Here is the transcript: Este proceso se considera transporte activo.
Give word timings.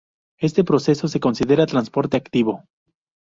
Este 0.39 0.63
proceso 0.63 1.07
se 1.07 1.19
considera 1.19 1.67
transporte 1.67 2.17
activo. 2.17 2.63